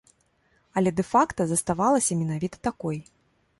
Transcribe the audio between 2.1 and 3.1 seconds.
менавіта такой.